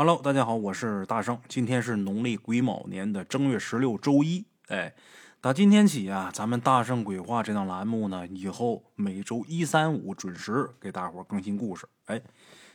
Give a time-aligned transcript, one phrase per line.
[0.00, 1.38] Hello，大家好，我是大圣。
[1.46, 4.46] 今天是农历癸卯年的正月十六，周一。
[4.68, 4.94] 哎，
[5.42, 11.86] 打今天起啊，咱们大圣鬼话这档栏目呢，以后每周一、三、五准时给大伙更新故事。
[12.06, 12.22] 哎，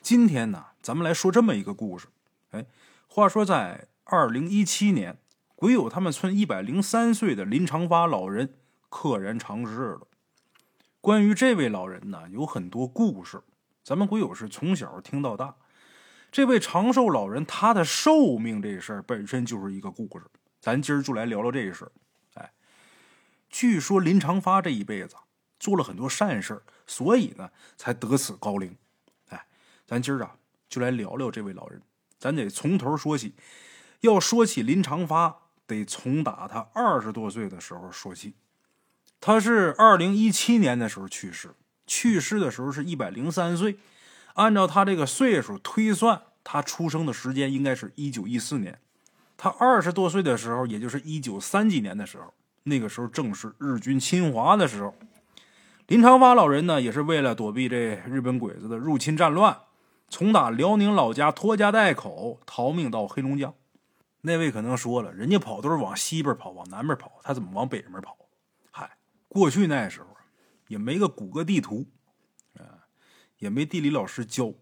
[0.04, 2.10] 今天呢，咱们来说这么一个故事。
[2.52, 2.64] 哎，
[3.08, 5.18] 话说在二零一七年，
[5.56, 8.54] 鬼友他们村一百零三岁的林长发老人
[8.92, 10.02] 溘然长逝了。
[11.02, 13.42] 关于这位老人呢，有很多故事，
[13.84, 15.56] 咱们鬼友是从小听到大。
[16.36, 20.26] 这位长寿老人，他的寿命这事儿本身就是一个故事，
[20.60, 21.92] 咱今儿就来聊聊这事儿。
[22.34, 22.52] 哎，
[23.50, 25.16] 据说林长发这一辈子
[25.62, 28.76] 做了很多善事所以呢才得此高龄。
[29.30, 29.46] 哎，
[29.88, 30.36] 咱今儿啊
[30.68, 31.82] 就来聊聊这位老人，
[32.20, 33.34] 咱得从头说起。
[34.02, 38.34] 要说起林长发，得从打他二十多岁的时候说起。
[39.22, 41.56] 他是二零一七年的时候去世，
[41.88, 43.78] 去世的时候是一百零三岁。
[44.36, 48.80] 按照他这个岁数推算，他出生的时间应该是一九一四年。
[49.36, 54.94] 他二十多岁的时候，也就是一九三几年的时候，那个时候正是日军侵华的时候。
[55.88, 59.58] 林长发老人呢，也是为了躲避这日本鬼子的入侵战乱，
[60.10, 63.54] 从打辽宁老家拖家带口逃命到黑龙江。
[64.22, 68.18] 那位可能说了，人家跑都是往西边跑，往南边跑，他怎么往北边跑？
[68.72, 70.08] 嗨，过去那时候
[70.68, 71.86] 也没个谷歌地图。
[73.38, 74.54] 也没地理老师教，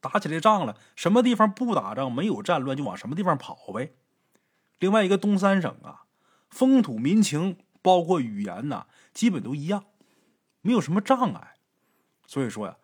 [0.00, 3.94] 打起来仗了，什么地方不打仗，没有战乱，就往什么地方跑呗。
[4.78, 6.04] 另外一个东三省啊，
[6.48, 9.84] 风土民情包括语言呐，基本都一样，
[10.62, 11.56] 没有什么障碍。
[12.26, 12.76] 所以说呀，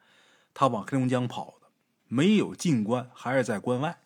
[0.52, 1.68] 他往黑龙江跑的，
[2.08, 4.00] 没有进关，还是在关外。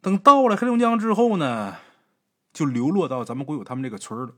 [0.00, 1.76] 等到了黑龙江之后呢，
[2.54, 4.34] 就流落到咱们国有他们这个村了。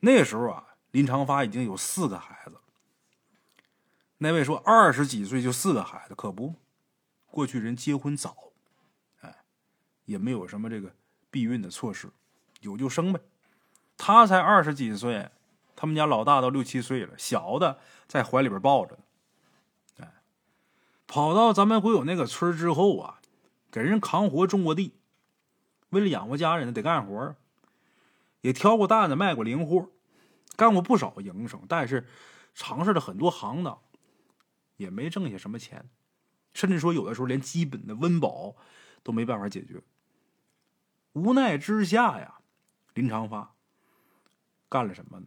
[0.00, 2.58] 那时候啊，林长发已经有四个孩子。
[4.22, 6.54] 那位说二十几岁就四个孩子，可不，
[7.26, 8.52] 过去人结婚早，
[9.20, 9.34] 哎，
[10.04, 10.94] 也没有什么这个
[11.28, 12.08] 避孕的措施，
[12.60, 13.20] 有就生呗。
[13.96, 15.28] 他才二十几岁，
[15.74, 19.02] 他们家老大都六七岁了，小的在怀里边抱着呢。
[20.04, 20.12] 哎，
[21.08, 23.18] 跑到咱们国有那个村之后啊，
[23.72, 24.94] 给人扛活种过地，
[25.90, 27.34] 为了养活家人，得干活，
[28.42, 29.88] 也挑过担子，卖过零货，
[30.54, 32.06] 干过不少营生，但是
[32.54, 33.76] 尝试了很多行当。
[34.82, 35.88] 也没挣下什么钱，
[36.52, 38.56] 甚至说有的时候连基本的温饱
[39.02, 39.80] 都没办法解决。
[41.12, 42.40] 无奈之下呀，
[42.94, 43.54] 林长发
[44.68, 45.26] 干了什么呢？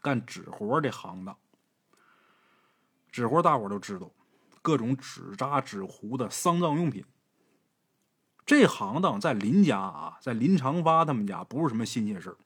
[0.00, 1.36] 干纸活的行当。
[3.10, 4.10] 纸活大伙都知道，
[4.62, 7.04] 各种纸扎、纸糊的丧葬用品。
[8.44, 12.36] 这行当在林家啊，在林长发他们家不是什么新鲜事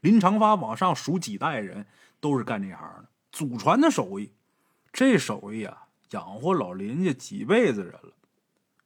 [0.00, 1.86] 林长发往上数几代人
[2.20, 4.32] 都是干这行的，祖传的手艺。
[4.92, 5.83] 这手艺啊。
[6.14, 8.12] 养活老林家几辈子人了，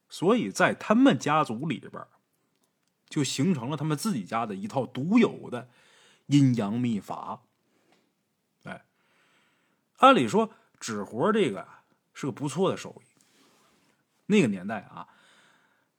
[0.09, 2.03] 所以在他们家族里边，
[3.07, 5.69] 就形成了他们自己家的一套独有的
[6.25, 7.43] 阴阳秘法。
[8.63, 8.83] 哎，
[9.97, 11.67] 按理说纸活这个
[12.13, 13.09] 是个不错的手艺。
[14.25, 15.07] 那个年代啊，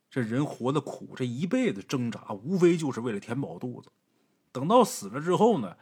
[0.09, 3.89] 这人活的苦，这一辈子挣扎，无非就是为了填饱肚子。
[4.51, 5.77] 等到死了之后呢，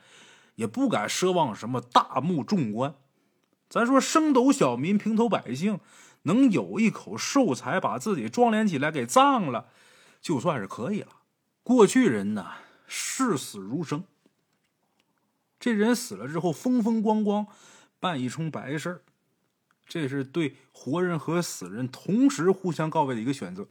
[0.54, 2.94] 也不敢奢望什么大幕重官。
[3.70, 5.80] 咱说，升斗小民、平头百姓，
[6.24, 9.70] 能有一口寿财，把自己装殓起来给葬了，
[10.20, 11.18] 就算是可以了。
[11.62, 12.52] 过去人呢，
[12.88, 14.04] 视死如生。
[15.60, 17.46] 这人死了之后，风风光光
[18.00, 19.04] 办一冲白事
[19.88, 23.68] 这是对活人和死人同时互相告慰的一个选择。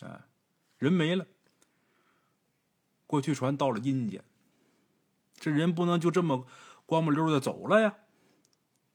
[0.00, 0.20] 哎，
[0.78, 1.26] 人没了，
[3.06, 4.22] 过去船到了阴间，
[5.34, 6.46] 这人不能就这么
[6.86, 7.94] 光不溜的走了呀。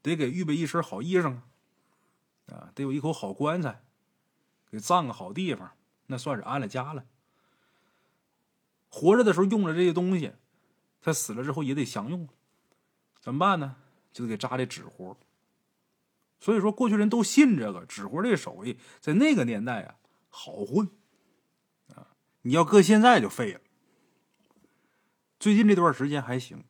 [0.06, 1.40] 得给预备一身好衣裳
[2.46, 3.82] 啊，得有一口好棺材，
[4.70, 5.72] 给葬个好地方，
[6.06, 7.06] 那算是安了家了。
[8.88, 10.34] 活着的时候用了这些东西，
[11.02, 12.30] 他死了之后也得享用，
[13.20, 13.78] 怎么办呢？
[14.14, 15.18] 就得扎这纸活。
[16.40, 19.96] 所以说，过去人都信这个纸活这手艺，在那个年代啊
[20.30, 20.88] 好混
[21.96, 22.14] 啊。
[22.44, 23.62] 你要搁现在就废了。
[25.40, 26.64] 最近这段时间还行，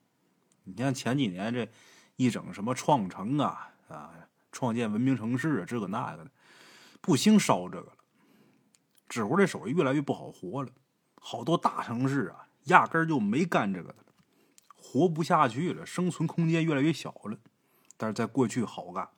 [0.64, 1.70] 你像前几年这。
[2.16, 4.12] 一整什么创城啊啊，
[4.52, 6.32] 创建文明城市啊，这个那个的，
[7.02, 7.94] 不兴烧这个了。
[9.08, 10.70] 纸糊这手艺越来越不好活了，
[11.22, 13.98] 好多大城市啊，压根儿就没干这个的，
[14.76, 17.38] 活不下去了，生存空间越来越小了。
[17.98, 19.10] 但是在过去好干。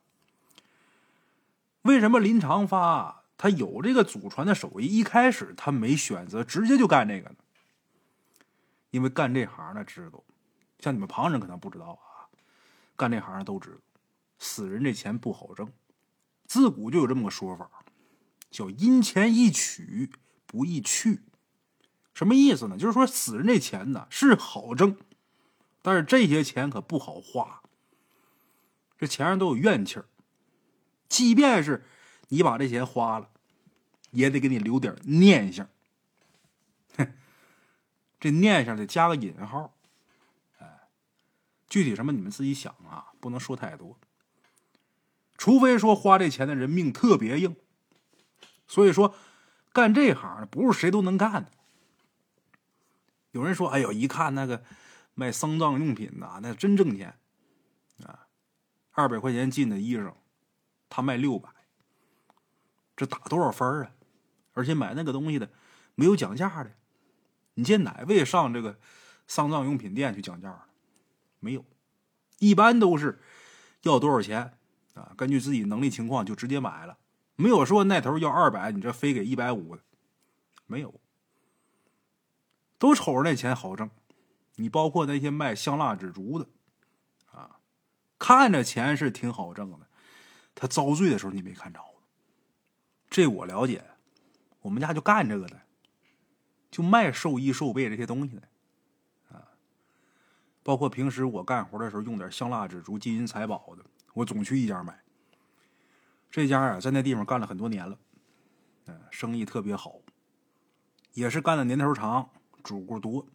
[1.84, 7.36] 为什么林长发他有这个祖传的手艺，一开始他没选择直接就干这个呢？
[8.90, 10.24] 因为干这行的知道，
[10.80, 12.06] 像你们旁人可能不知道啊。
[12.98, 13.78] 干这行的都知道，
[14.40, 15.72] 死人这钱不好挣。
[16.46, 17.70] 自古就有这么个说法：
[18.50, 20.12] 叫阴钱易取，
[20.46, 21.22] 不易去。
[22.14, 22.78] 什么意思呢？
[22.78, 24.98] 就是说死人这钱呢是好挣，
[25.84, 27.62] 但是这些钱可不好花。
[28.98, 30.08] 这钱上都有怨气儿，
[31.08, 31.86] 即便是
[32.30, 33.30] 你把这钱花了，
[34.10, 35.70] 也得给你留点念想。
[36.96, 37.14] 哼，
[38.20, 39.76] 这念想得加个引号。
[41.68, 43.98] 具体什么你们自己想啊，不能说太多。
[45.38, 47.56] 除非说花这钱的人命特别硬，
[48.68, 49.14] 所以说
[49.72, 51.52] 干这行的不是谁都能干的。
[53.31, 54.64] 有人说：“哎呦，一看那个
[55.14, 57.14] 卖丧葬用品的，那真挣钱
[58.04, 58.28] 啊！
[58.94, 60.12] 二百块钱进的衣裳，
[60.90, 61.50] 他卖六百，
[62.96, 63.92] 这打多少分啊？
[64.54, 65.52] 而且买那个东西的
[65.94, 66.72] 没有讲价的，
[67.54, 68.80] 你见哪位上这个
[69.28, 70.62] 丧葬用品店去讲价的？
[71.39, 71.66] 没有，
[72.39, 73.22] 一般都是
[73.84, 74.57] 要多少钱
[74.94, 75.13] 啊？
[75.16, 76.98] 根据自己能力情况就直接买了，
[77.36, 79.81] 没有说那头要二百，你这非给一百五的，
[80.66, 81.00] 没有。”
[82.80, 83.89] 都瞅着那钱好挣，
[84.56, 86.48] 你包括那些卖香蜡纸烛的，
[87.31, 87.60] 啊，
[88.19, 89.88] 看着钱是挺好挣的，
[90.54, 91.80] 他遭罪的时候你没看着？
[93.10, 93.84] 这我了解，
[94.62, 95.62] 我们家就干这个的，
[96.69, 98.44] 就卖寿衣寿被这些东西的，
[100.68, 105.02] 包括平时我干活的时候用点香蜡纸烛、金银财宝的，我总去一家买。
[106.30, 107.98] 这家啊，在那地方干了很多年了，
[108.88, 110.02] 嗯，生意特别好，
[111.14, 112.30] 也是干的年头长。
[112.66, 113.25] 主顾多，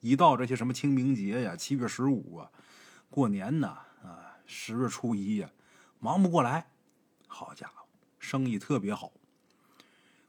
[0.00, 2.50] 一到这些什么清明节呀、七月十五啊、
[3.10, 3.66] 过年呐
[4.02, 5.50] 啊、十月初一呀，
[5.98, 6.70] 忙不过来。
[7.28, 7.86] 好家伙，
[8.18, 9.12] 生意特别好。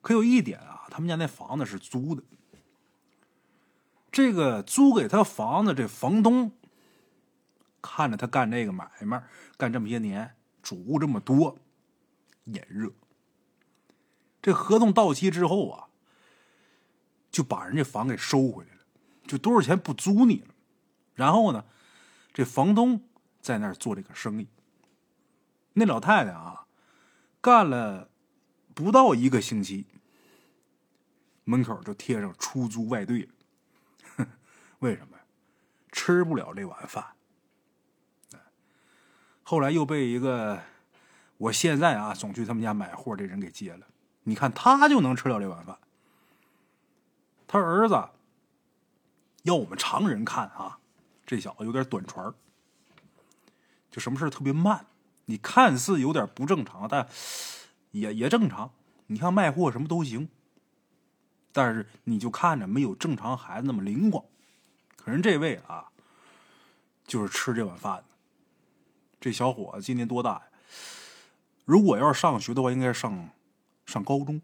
[0.01, 2.21] 可有一点啊，他们家那房子是租的。
[4.11, 6.51] 这个租给他房子这房东，
[7.81, 9.23] 看着他干这个买卖
[9.57, 11.57] 干这么些年，主顾这么多，
[12.45, 12.91] 眼热。
[14.41, 15.87] 这合同到期之后啊。
[17.31, 18.81] 就把人家房给收回来了，
[19.25, 20.53] 就多少钱不租你了。
[21.15, 21.63] 然后呢，
[22.33, 23.01] 这房东
[23.39, 24.49] 在那儿做这个生意。
[25.71, 26.65] 那老太太啊，
[27.39, 28.09] 干了
[28.73, 29.85] 不到一个星期，
[31.45, 33.29] 门口就贴上出租外队了。
[34.81, 35.23] 为什么呀？
[35.91, 37.05] 吃不了这碗饭。
[39.43, 40.61] 后来又被一个
[41.37, 43.87] 我现在啊总去他们家买货这人给接了。
[44.23, 45.77] 你看他就能吃了这碗饭。
[47.47, 48.09] 他儿子
[49.43, 50.79] 要我们常人看啊，
[51.25, 52.33] 这小子有点短传
[53.89, 54.85] 就什么事特别慢。
[55.25, 57.07] 你看似有点不正常，但
[57.91, 58.71] 也也正常。
[59.07, 60.29] 你看卖货什么都行，
[61.51, 64.23] 但是你就看着没有正常孩子那么灵光。
[65.03, 65.85] 可是这位啊，
[67.05, 68.05] 就是吃这碗饭的
[69.19, 70.43] 这小伙子今年多大呀？
[71.65, 73.29] 如果要是上学的话，应该上
[73.85, 74.41] 上高中。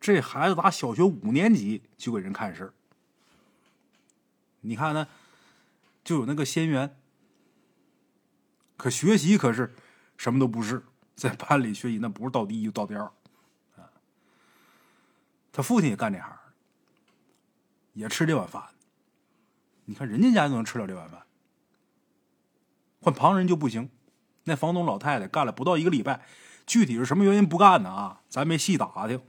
[0.00, 2.72] 这孩子打小学五年级就给人看事儿，
[4.60, 5.08] 你看呢，
[6.04, 6.96] 就有那个仙缘，
[8.76, 9.74] 可学习可是
[10.16, 10.82] 什么都不是，
[11.16, 13.10] 在班里学习那不是倒第一就倒第二，
[15.50, 16.38] 他父亲也干这行，
[17.98, 18.62] 也吃这碗饭，
[19.84, 21.22] 你看人家家就能吃了这碗饭，
[23.00, 23.90] 换旁人就不行。
[24.44, 26.24] 那房东老太太干了不到一个礼拜，
[26.66, 28.22] 具体是什么原因不干的啊？
[28.28, 29.20] 咱没细打听。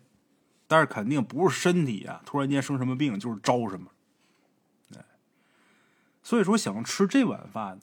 [0.68, 3.90] 但是肯定不是身体啊，突然间生什么病就是招什么，
[4.95, 5.04] 哎，
[6.21, 7.80] 所以说想吃这碗饭，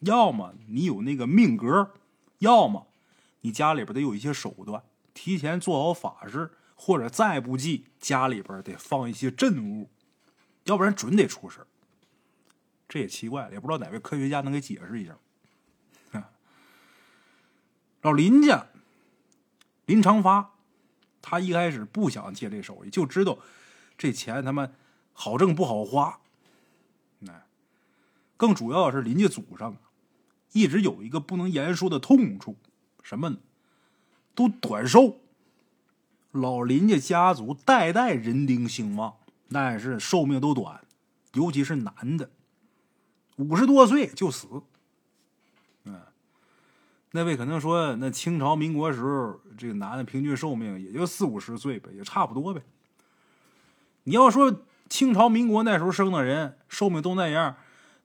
[0.00, 1.94] 要么你有那个命格，
[2.40, 2.88] 要么
[3.40, 4.82] 你家里边得有一些手段，
[5.14, 9.88] 提前做好法事，或者再不济家里边得放一些镇物，
[10.66, 11.66] 要不然准得出事
[12.86, 15.16] 这也奇怪了，也不知道哪位科学家能给解释一下。
[18.02, 18.66] 老林家
[19.86, 20.52] 林长发。
[21.28, 23.36] 他一开始不想接这手艺，就知道
[23.98, 24.70] 这钱他妈
[25.12, 26.20] 好挣不好花。
[27.26, 27.44] 哎，
[28.36, 29.76] 更主要是林家祖上
[30.52, 32.54] 一直有一个不能言说的痛处，
[33.02, 33.38] 什么呢？
[34.36, 35.18] 都短寿。
[36.30, 39.16] 老林家家族代代人丁兴旺，
[39.50, 40.80] 但是寿命都短，
[41.34, 42.30] 尤其是男的，
[43.36, 44.48] 五十多岁就死。
[45.84, 46.00] 嗯
[47.12, 52.60] 那位可能说，那清朝民国时候，这个男的平均寿命也就四五十岁呗，也差不多呗。
[54.02, 57.56] 你要说清朝民国那时候生的人寿命都那样，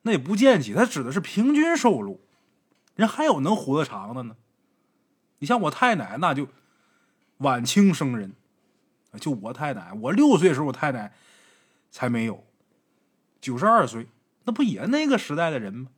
[0.04, 0.74] 那也不见起。
[0.74, 2.22] 他指的是平均寿禄，
[2.96, 4.38] 人还有能活得长的呢。
[5.40, 6.48] 你像我太奶，那就
[7.40, 8.34] 晚清生人，
[9.20, 11.12] 就我太奶，我六岁时候我太奶
[11.92, 12.44] 才没有，
[13.40, 14.08] 九十二岁，
[14.46, 15.90] 那不也那个时代的人吗？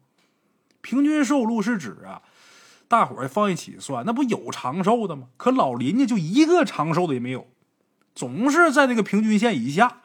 [0.82, 2.22] 平均寿禄是指啊。
[2.90, 5.30] 大伙儿放一起算，那不有长寿的吗？
[5.38, 7.48] 可老林家就一个长寿的也没有，
[8.14, 10.02] 总是在那个平均线以下。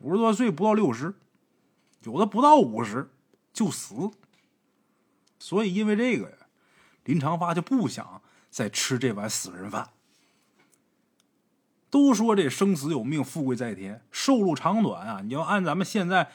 [0.00, 1.14] 五十多岁不到六十，
[2.02, 3.08] 有的不到五十
[3.54, 4.10] 就死。
[5.38, 6.36] 所以因为这个呀，
[7.04, 8.20] 林长发就不想
[8.50, 9.88] 再吃这碗死人饭。
[11.90, 15.20] 都说这生死有命，富贵在天，寿禄长短啊！
[15.22, 16.30] 你要按咱们现在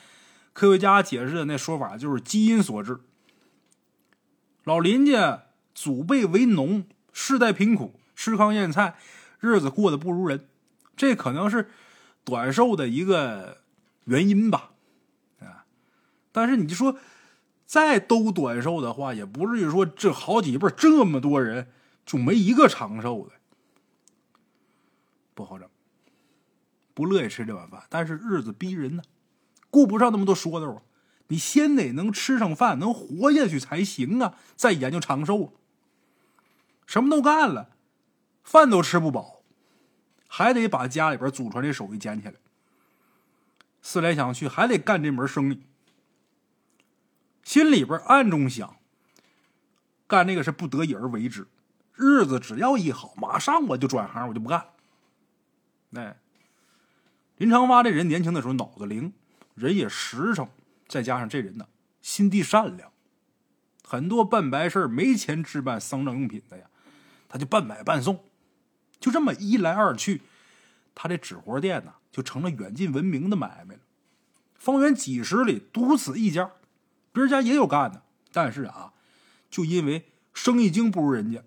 [0.52, 3.00] 科学家解释的那说法，就是基因所致。
[4.66, 5.44] 老林家
[5.74, 8.96] 祖辈为农，世代贫苦，吃糠咽菜，
[9.40, 10.46] 日子过得不如人，
[10.98, 11.70] 这可能是
[12.24, 13.60] 短寿的一个
[14.06, 14.72] 原因吧。
[15.40, 15.64] 啊，
[16.32, 16.98] 但是你说
[17.66, 21.68] 再都短寿的话，也不至于说这好几辈这么多人
[22.06, 23.36] 就没一个长寿的。
[25.36, 25.70] 不好整，
[26.96, 29.04] 不乐意吃这碗饭，但是日子逼人呢，
[29.70, 30.82] 顾不上那么多说道啊！
[31.28, 34.38] 你先得能吃上饭，能活下去才行啊！
[34.56, 35.52] 再研究长寿啊，
[36.86, 37.72] 什么都干了，
[38.44, 39.42] 饭都吃不饱，
[40.28, 42.36] 还得把家里边祖传的手艺捡起来。
[43.82, 45.64] 思来想去，还得干这门生意，
[47.44, 48.78] 心里边暗中想：
[50.08, 51.48] 干这个是不得已而为之，
[51.94, 54.64] 日子只要一好，马上我就转行，我就不干。
[55.98, 56.18] 哎，
[57.38, 59.14] 林长发这人年轻的时候脑子灵，
[59.54, 60.48] 人也实诚，
[60.88, 61.68] 再加上这人呢
[62.02, 62.92] 心地善良，
[63.84, 66.66] 很多办白事没钱置办丧葬用品的呀，
[67.30, 68.24] 他就半买半送，
[69.00, 70.22] 就这么一来二去，
[70.94, 73.82] 他这纸活店呢就成了远近闻名的买卖了。
[74.56, 76.52] 方圆几十里独此一家，
[77.12, 78.94] 别人家也有干的，但是啊，
[79.50, 81.44] 就因为生意经不如人家，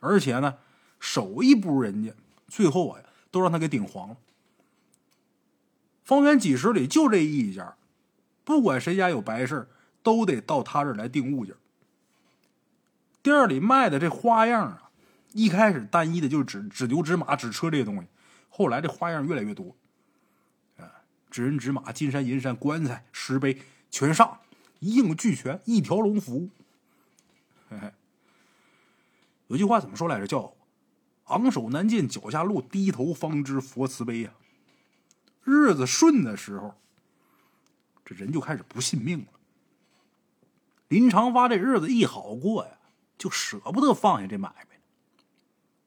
[0.00, 0.58] 而且呢
[0.98, 2.12] 手艺不如人家，
[2.48, 3.00] 最后啊。
[3.32, 4.16] 都让他给顶黄了。
[6.04, 7.74] 方圆几十里就这一家，
[8.44, 9.68] 不管谁家有白事
[10.02, 11.56] 都得到他这儿来订物件。
[13.22, 14.90] 店里卖的这花样啊，
[15.32, 18.08] 一开始单一的就是纸纸牛、纸马、纸车这些东西，
[18.50, 19.74] 后来这花样越来越多。
[20.76, 20.90] 啊，
[21.30, 24.40] 纸人、纸马、金山银山、棺材、石碑全上，
[24.80, 26.50] 一应俱全，一条龙服务。
[27.70, 27.92] 嘿嘿，
[29.46, 30.26] 有句话怎么说来着？
[30.26, 30.52] 叫。
[31.32, 34.32] 昂首难见脚下路，低头方知佛慈悲呀。
[35.44, 36.74] 日子顺的时候，
[38.04, 39.26] 这人就开始不信命了。
[40.88, 42.72] 林长发这日子一好过呀，
[43.18, 44.78] 就舍不得放下这买卖。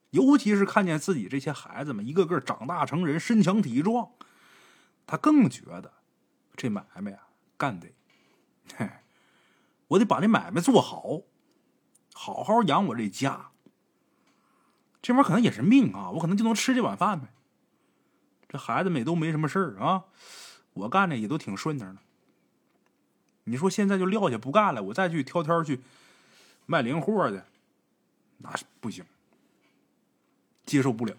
[0.09, 4.09] 尤其是看见自己这些孩子们一个个长大成人，身强体壮，
[5.05, 5.91] 他更觉得
[6.55, 7.93] 这买卖啊干得，
[9.87, 11.21] 我得把这买卖做好，
[12.13, 13.51] 好好养我这家。
[15.05, 17.27] 这玩意儿可能也是命啊，我可能就能吃这碗饭呗。
[18.49, 20.05] 这孩子们也都没什么事儿啊，
[20.73, 22.01] 我干的也都挺顺当的。
[23.43, 25.81] 你说现在就撂下不干了，我再去挑挑去
[26.65, 27.45] 卖零货的，
[28.39, 29.05] 那是不行，
[30.65, 31.15] 接受不了。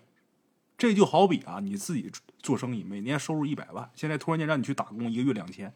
[0.76, 5.72] 这就好比啊，你自己做生意，每年收入一百万，现在突然间让你去打工，一个月两千，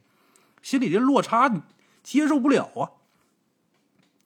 [0.63, 1.49] 心里这落差
[2.03, 2.91] 接受不了啊。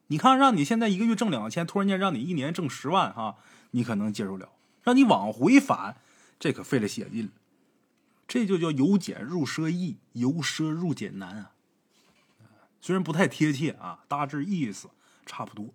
[0.08, 3.36] 你看，让你现在一个月挣两千，突然间让你一年挣十万，哈。
[3.70, 4.50] 你可能接受了，
[4.82, 5.96] 让你往回返，
[6.38, 7.32] 这可费了血劲了。
[8.28, 11.50] 这就叫由俭入奢易，由奢入俭难啊。
[12.80, 14.90] 虽然不太贴切啊，大致意思
[15.26, 15.74] 差不多。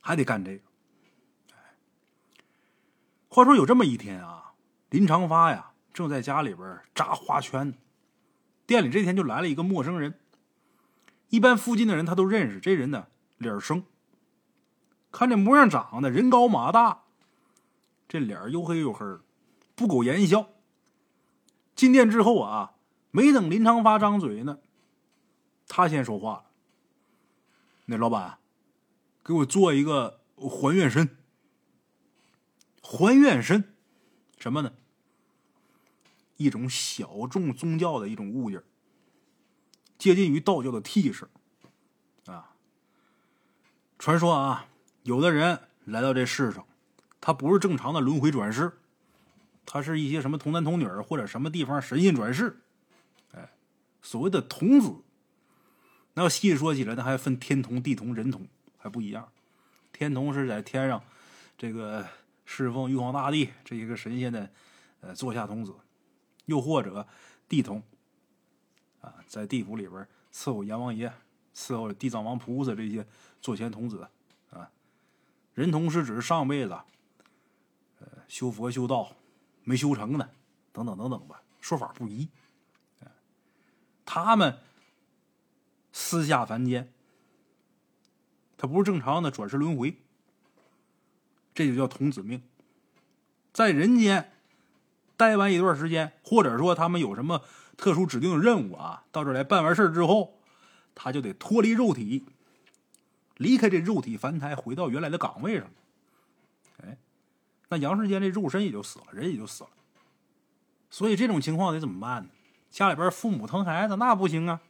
[0.00, 0.62] 还得干这个。
[3.28, 4.52] 话说有这么一天啊，
[4.90, 7.72] 林长发呀正在家里边扎花圈，
[8.66, 10.18] 店里这天就来了一个陌生人。
[11.28, 13.06] 一般附近的人他都认识，这人呢
[13.38, 13.84] 脸生。
[15.10, 17.04] 看这模样长得人高马大，
[18.08, 19.04] 这脸又黑又黑，
[19.74, 20.48] 不苟言笑。
[21.74, 22.74] 进店之后啊，
[23.10, 24.58] 没等林长发张嘴呢，
[25.68, 26.44] 他先说话了
[27.86, 28.38] ：“那老板，
[29.24, 31.16] 给我做一个还愿身。
[32.82, 33.74] 还愿身，
[34.38, 34.72] 什么呢？
[36.36, 38.62] 一种小众宗教的一种物件，
[39.98, 41.28] 接近于道教的替身
[42.26, 42.50] 啊。
[43.98, 44.66] 传说啊。”
[45.06, 46.66] 有的人来到这世上，
[47.20, 48.72] 他不是正常的轮回转世，
[49.64, 52.60] 他是一些什么童男童女或者什么地方神仙转世，
[53.32, 53.52] 哎，
[54.02, 54.96] 所谓的童子。
[56.14, 59.28] 那细说起来，那还分天童、地童、人童，还不一样。
[59.92, 61.00] 天童是在天上，
[61.56, 62.04] 这个
[62.44, 64.50] 侍奉玉皇大帝这一个神仙的，
[65.02, 65.70] 呃，座下童子；
[66.46, 67.06] 又或者
[67.48, 67.80] 地童，
[69.26, 71.12] 在地府里边伺候阎王爷、
[71.54, 73.06] 伺候地藏王菩萨这些
[73.40, 74.08] 座前童子
[74.50, 74.70] 啊。
[75.54, 76.76] 人童是指上辈子，
[78.00, 79.12] 呃，修佛修道
[79.64, 80.30] 没修成的，
[80.72, 82.28] 等等等等吧，说法不一。
[84.04, 84.58] 他们
[85.92, 86.92] 私下凡间，
[88.56, 89.96] 他不是正常的转世轮回，
[91.54, 92.42] 这就叫童子命。
[93.52, 94.32] 在人间
[95.16, 97.42] 待完一段时间，或者说他们有什么
[97.76, 100.38] 特殊指定的任务啊，到这来办完事之后，
[100.94, 102.26] 他就得脱离肉体，
[103.36, 105.68] 离开这肉体凡胎，回到原来的岗位上。
[106.82, 106.96] 哎，
[107.68, 109.70] 那杨世坚这肉身也就死了，人也就死了。
[110.88, 112.28] 所以这种情况得怎么办呢？
[112.70, 114.60] 家里边父母疼孩子，那不行啊。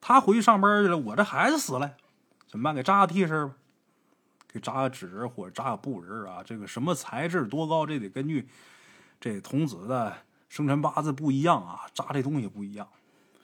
[0.00, 1.96] 他回去上班去了，我这孩子死了，
[2.46, 2.74] 怎么办？
[2.74, 3.54] 给扎个替身吧，
[4.46, 6.42] 给扎个纸人或者扎个布人啊。
[6.44, 8.48] 这个什么材质多高，这得根据
[9.20, 10.16] 这童子的
[10.48, 12.88] 生辰八字不一样啊，扎这东西不一样。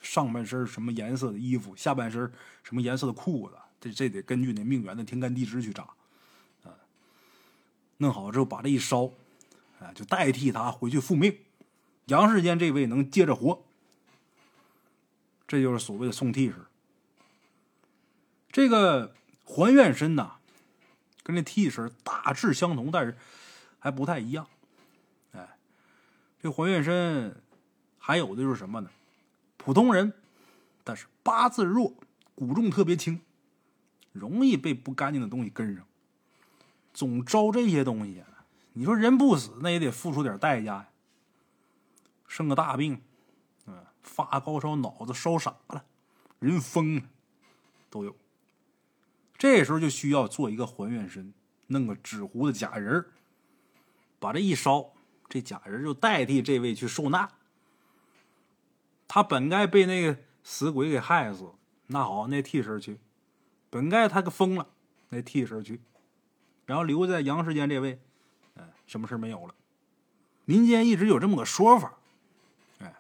[0.01, 2.33] 上半身什么颜色的衣服，下半身
[2.63, 5.83] 什么颜色的裤子，这这得根据那命源的天干地支去扎。
[6.65, 6.75] 啊，
[7.99, 9.11] 弄好之后把这一烧，
[9.81, 11.39] 哎，就代替他回去复命。
[12.07, 13.63] 阳世间这位能接着活。
[15.47, 16.57] 这就是所谓的送替身。
[18.51, 20.37] 这个还愿身呐，
[21.23, 23.17] 跟这替身大致相同，但是
[23.79, 24.49] 还不太一样。
[26.43, 27.41] 这还愿身
[27.99, 28.91] 还有的就是什么呢？
[29.57, 30.13] 普通人，
[30.83, 31.95] 但是八字弱，
[32.35, 33.21] 骨重特别轻，
[34.11, 35.87] 容易被不干净的东西跟上，
[36.93, 38.25] 总招这些东西。
[38.73, 40.89] 你说人不死，那也得付出点代价呀，
[42.27, 43.01] 生个大病。
[43.67, 45.85] 嗯发高烧，脑子烧傻了，
[46.41, 47.03] 人疯了，
[47.89, 48.17] 都有。
[49.39, 51.33] 这时候就需要做一个还愿身，
[51.69, 53.07] 弄个纸糊的假人
[54.19, 54.92] 把这一烧，
[55.33, 57.27] 这假人就代替这位去受难。
[59.09, 61.51] 他本该被那个死鬼给害死，
[61.87, 62.97] 那好，那替身去；
[63.71, 64.69] 本该他给疯了，
[65.09, 65.81] 那替身去，
[66.67, 67.99] 然后留在阳世间这位，
[68.57, 69.55] 哎，什么事没有了。
[70.45, 71.95] 民间一直有这么个说法。
[72.81, 72.95] 哎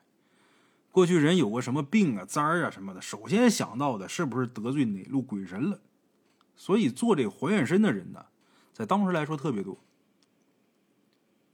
[0.90, 5.78] 过去人有个什么病啊、灾儿啊什么的，首先想到的是不是得罪哪路鬼神了？
[6.56, 8.24] 所以做这个还原身的人呢，
[8.72, 9.78] 在当时来说特别多。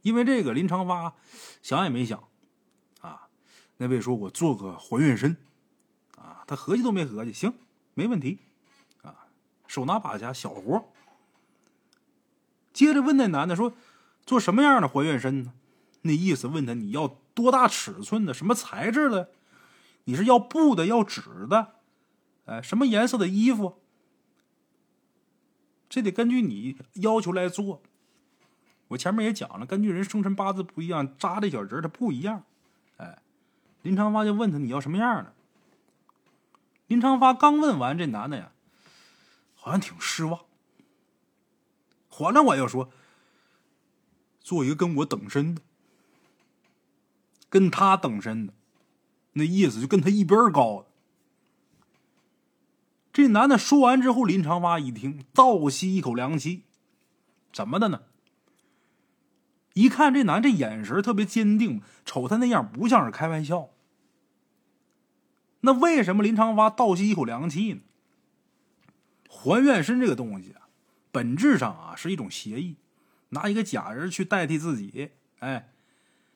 [0.02, 1.14] 因为这个，林长发
[1.62, 2.28] 想也没想，
[3.00, 3.28] 啊，
[3.76, 5.36] 那位说我做个还原身，
[6.16, 7.54] 啊，他合计都没合计，行，
[7.94, 8.40] 没问题，
[9.02, 9.26] 啊，
[9.66, 10.92] 手拿把掐，小活。
[12.72, 13.74] 接着问那男的说，
[14.24, 15.52] 做什么样的还原身呢？
[16.02, 17.18] 那意思问他你要。
[17.38, 18.34] 多大尺寸的？
[18.34, 19.30] 什么材质的？
[20.06, 21.74] 你是要布的，要纸的？
[22.46, 23.80] 哎，什么颜色的衣服？
[25.88, 27.80] 这得根据你要求来做。
[28.88, 32.44] 我前面也讲了，根据人生辰八字不一样，扎这小人它不一样。
[32.96, 33.22] 哎，
[33.82, 35.32] 林长发就问他你要什么样的？
[36.86, 38.52] 林长发刚问完，这男的呀，
[39.54, 40.40] 好像挺失望。
[42.08, 42.90] 还了我要说，
[44.40, 45.62] 做一个跟我等身的。
[47.50, 48.52] 跟他等身的，
[49.32, 50.86] 那意思就跟他一边高。
[53.10, 56.64] 这男的说完之后，林长发一听，倒吸一口凉气。
[57.52, 58.02] 怎么的呢？
[59.78, 63.68] 一看这男这眼神特别坚定，瞅他那样不像是开玩笑。
[65.60, 67.80] 那为什么林长发倒吸一口凉气呢？
[69.28, 70.66] 还愿身这个东西啊，
[71.12, 72.74] 本质上啊是一种协议，
[73.28, 75.70] 拿一个假人去代替自己，哎。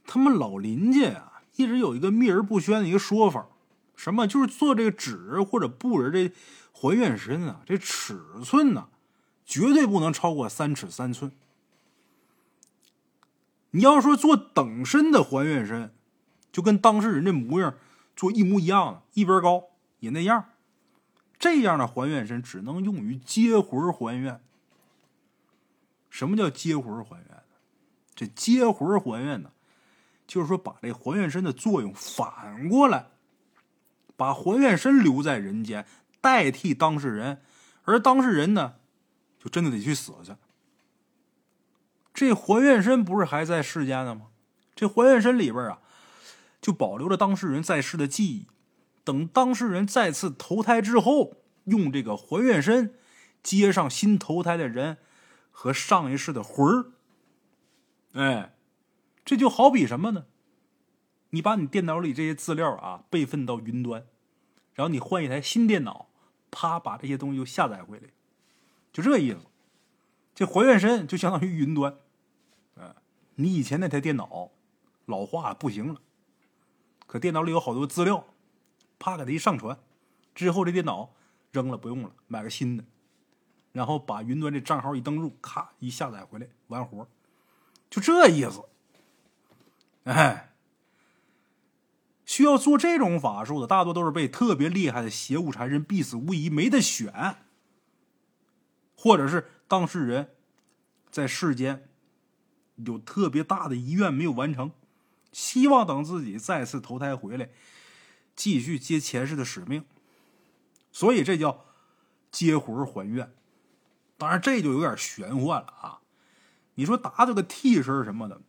[0.05, 3.47] 他们老林家啊，一直有一个秘而不宣的一个说法，
[3.95, 6.33] 什么就是做这个纸或者布人这
[6.73, 8.89] 还原身啊，这尺寸呢，
[9.47, 11.31] 绝对不能超过三尺三寸。
[13.73, 15.93] 你要说做等身的还原身，
[16.51, 17.75] 就跟当事人这模样
[18.15, 19.65] 做一模一样的，一边高
[19.99, 20.51] 也那样，
[21.39, 24.41] 这样的还原身只能用于接魂还原。
[26.09, 27.43] 什么叫接魂还原
[28.15, 29.51] 这接魂还原呢？
[30.27, 33.07] 就是说，把这还原身的作用反过来，
[34.17, 35.87] 把还原身留在人间，
[36.21, 37.41] 代替当事人，
[37.85, 38.75] 而当事人呢，
[39.39, 40.33] 就真的得去死去。
[42.13, 44.29] 这还愿身不是还在世间呢吗？
[44.75, 45.81] 这还愿身里边啊，
[46.61, 48.47] 就保留着当事人在世的记忆。
[49.05, 52.95] 等当事人再次投胎之后，用这个还愿身
[53.43, 54.99] 接上新投胎的人
[55.51, 56.87] 和上一世的魂儿，
[58.13, 58.55] 哎。
[59.25, 60.25] 这就好比什么呢？
[61.31, 64.05] 你把你电脑里这些资料啊备份到云端，
[64.75, 66.09] 然后你换一台新电脑，
[66.51, 68.09] 啪把这些东西又下载回来，
[68.93, 69.39] 就这意思。
[70.35, 71.97] 这还原身就相当于云端，
[72.77, 72.95] 嗯，
[73.35, 74.51] 你以前那台电脑
[75.07, 76.01] 老化不行了，
[77.07, 78.25] 可电脑里有好多资料，
[78.99, 79.79] 啪给它一上传，
[80.35, 81.13] 之后这电脑
[81.51, 82.85] 扔了不用了，买个新的，
[83.73, 87.07] 然后把云端这账号一登录，咔一下载回来完活，
[87.91, 88.63] 就这意思。
[90.05, 90.55] 哎，
[92.25, 97.37] 需要做这种法术的，大多都是被特别厉害的邪物缠身，必死无疑，没得选。
[99.03, 100.37] 或者是当事人
[101.11, 101.89] 在世间
[102.77, 104.71] 有特别大的遗愿没有完成，
[105.33, 107.51] 希望等自己再次投胎回来，
[108.37, 109.85] 继续接前世的使命，
[110.93, 111.65] 所以这叫
[112.31, 113.35] 接魂还愿。
[114.17, 115.99] 当然，这就有点玄幻了啊！
[116.77, 118.41] 你说打这个替身什么的，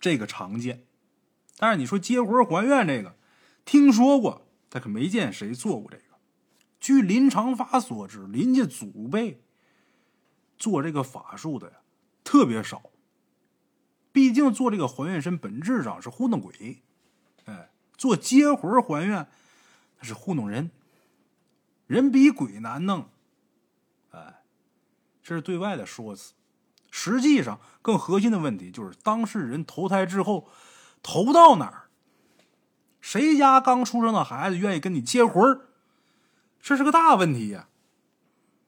[0.00, 0.86] 这个常见，
[1.58, 3.14] 但是你说接魂还愿这个，
[3.66, 6.13] 听说过，但可没见谁做过这个。
[6.84, 9.42] 据林长发所知，林家祖辈
[10.58, 11.76] 做这个法术的呀，
[12.22, 12.90] 特别少。
[14.12, 16.82] 毕竟做这个还愿身本质上是糊弄鬼，
[17.46, 19.26] 哎，做接魂还愿
[20.02, 20.70] 是糊弄人，
[21.86, 23.08] 人比鬼难弄，
[24.10, 24.42] 哎，
[25.22, 26.34] 这是对外的说辞。
[26.90, 30.50] 实际上，更核心的问题就是当事人投胎之后
[31.02, 31.88] 投到哪儿？
[33.00, 35.68] 谁家刚出生的孩子愿意跟你接魂儿？
[36.64, 37.68] 这是个大问题呀，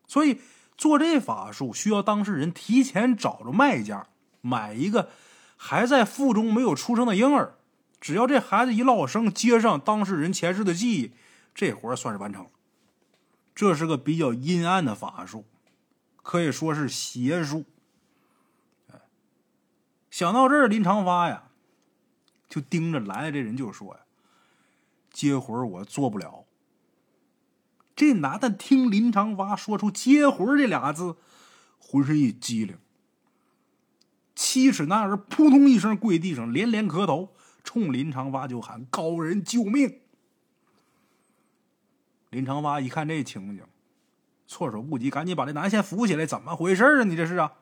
[0.07, 0.39] 所以
[0.77, 4.09] 做这法术需要当事人提前找着卖家，
[4.43, 5.09] 买一个
[5.57, 7.55] 还在腹中没有出生的婴儿。
[7.99, 11.13] 只要这孩子一落生，接上当事人前世的记忆，
[11.55, 12.51] 这活算是完成了。
[13.55, 15.47] 这是个比较阴暗的法术，
[16.23, 17.65] 可以说是邪术。
[20.11, 21.45] 想到这儿，林长发呀，
[22.47, 24.01] 就盯着来的这人就说呀
[25.11, 26.45] ：“接魂我做不了。”
[27.97, 31.17] 这男的听林长发说出“接魂”这俩字，
[31.79, 32.77] 浑身一激灵。
[34.35, 37.31] 七尺男儿扑通一声跪地上，连连磕头，
[37.65, 40.01] 冲林长发就喊：“高人救命！”
[42.29, 43.65] 林长发一看这情景，
[44.47, 46.27] 措手不及，赶紧把这男先扶起来。
[46.27, 47.05] 怎么回事啊？
[47.05, 47.55] 你这是啊？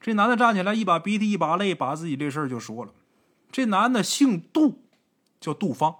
[0.00, 2.92] 这男的站起来，一把鼻涕一把泪，把自己这事儿就说了。
[3.52, 4.80] 这男的姓杜，
[5.38, 5.94] 叫杜芳，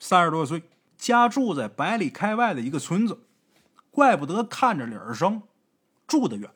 [0.00, 0.64] 三十多岁。
[0.96, 3.20] 家住在百里开外的一个村子，
[3.90, 5.42] 怪不得看着脸生，
[6.06, 6.50] 住得远。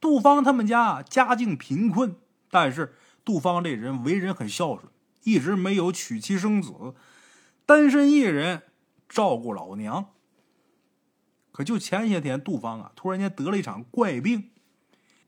[0.00, 2.16] 杜芳他们家家境贫困，
[2.50, 4.84] 但是杜芳这人为人很孝顺，
[5.24, 6.94] 一直没有娶妻生子，
[7.66, 8.62] 单身一人
[9.08, 10.06] 照顾老娘。
[11.52, 14.50] 可就前些天，杜芳啊突然间得了一场怪病。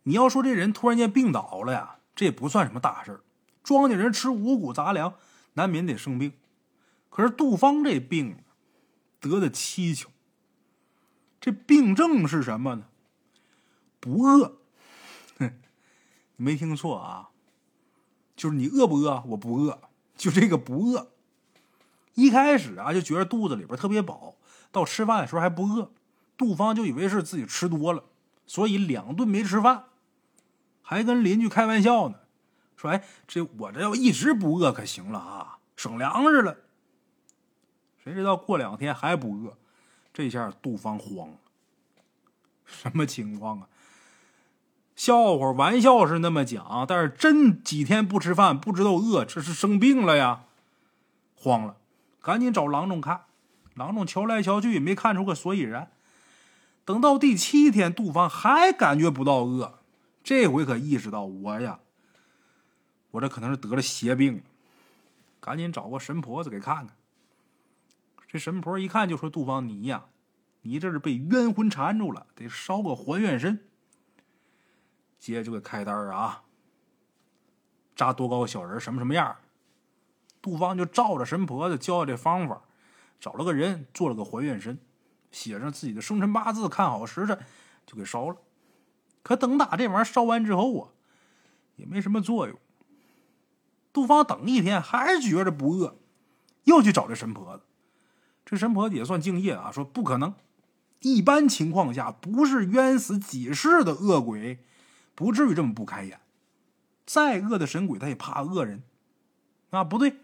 [0.05, 3.21] 你要说这人突然间病倒了呀，这也不算什么大事
[3.63, 5.15] 庄稼人吃五谷杂粮，
[5.55, 6.33] 难免得生病。
[7.13, 8.39] 可是杜芳这病
[9.21, 10.07] 得的蹊跷，
[11.39, 12.87] 这病症是什么呢？
[14.01, 14.57] 不饿，
[15.39, 15.53] 哼，
[16.37, 17.29] 没听错啊，
[18.35, 19.23] 就是你饿不饿？
[19.27, 19.79] 我不饿，
[20.17, 21.13] 就这个不饿。
[22.15, 24.37] 一开始啊，就觉得肚子里边特别饱，
[24.71, 25.93] 到吃饭的时候还不饿。
[26.39, 28.05] 杜芳就以为是自己吃多了，
[28.47, 29.85] 所以两顿没吃饭，
[30.81, 32.21] 还跟邻居开玩笑呢，
[32.75, 36.57] 说：“哎，这我这要一直不饿可行了啊，省粮食了。”
[38.03, 39.57] 谁知道过两天还不饿，
[40.13, 41.35] 这下杜芳慌了。
[42.65, 43.69] 什么情况啊？
[44.97, 50.45] 笑话玩笑是那么讲，但是真几天不吃饭，不知道饿，这是生病了呀！
[51.35, 51.77] 慌了，
[52.21, 53.23] 赶紧找郎中看。
[53.75, 55.91] 郎中瞧来瞧去也没看出个所以然。
[56.85, 59.79] 等到第七天，杜芳还感觉不到饿，
[60.23, 61.79] 这回可意识到我呀，
[63.13, 64.43] 我这可能是得了邪病，
[65.41, 66.97] 赶紧找个神婆子给看看。
[68.33, 70.07] 这神婆一看就说：“杜芳，你呀，
[70.63, 73.69] 你这是被冤魂缠住了，得烧个还愿身。”
[75.21, 76.45] 接着就给开单啊，
[77.95, 79.37] 扎多高小人，什么什么样。
[80.41, 82.63] 杜芳就照着神婆子教的这方法，
[83.21, 84.79] 找了个人做了个还愿身，
[85.31, 87.39] 写上自己的生辰八字，看好时辰，
[87.85, 88.37] 就给烧了。
[89.23, 90.89] 可等打这玩意儿烧完之后啊，
[91.77, 92.59] 也没什么作用。
[93.93, 95.99] 杜芳等一天还是觉着不饿，
[96.65, 97.65] 又去找这神婆子。
[98.45, 100.35] 这神婆也算敬业啊，说不可能，
[101.01, 104.59] 一般情况下不是冤死几世的恶鬼，
[105.15, 106.21] 不至于这么不开眼。
[107.05, 108.83] 再恶的神鬼，他也怕恶人
[109.71, 109.83] 啊！
[109.83, 110.17] 不对，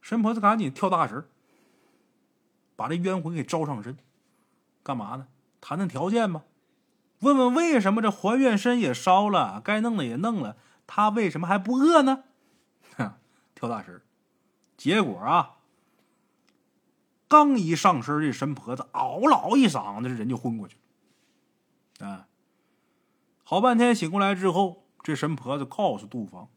[0.00, 1.24] 神婆子赶紧跳大神，
[2.74, 3.96] 把这冤魂给招上身，
[4.82, 5.26] 干嘛呢？
[5.60, 6.42] 谈谈条件吧，
[7.20, 12.24] 问问为什么这还愿身也烧了，该弄的也弄了，他为什么还不饿呢？
[12.96, 13.12] 哼，
[13.54, 14.00] 跳大神，
[14.76, 15.56] 结果啊。
[17.32, 20.76] 刚一上身，这神婆子嗷嗷一嗓子，这人就昏过去
[21.98, 22.06] 了。
[22.06, 22.28] 啊，
[23.42, 26.50] 好半天醒过来之后，这神婆子告诉杜芳，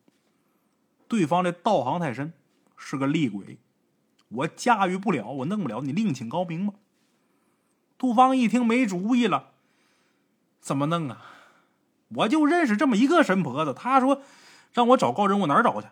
[1.07, 2.33] 对方的道行太深，
[2.75, 3.57] 是个厉鬼，
[4.27, 6.73] 我驾驭不了，我弄不了，你另请高明吧。
[7.97, 9.51] 杜芳一听没主意了，
[10.59, 11.21] 怎么弄啊？
[12.09, 14.21] 我就认识这么一个神婆子，他说
[14.73, 15.87] 让我找高人，我哪儿找去？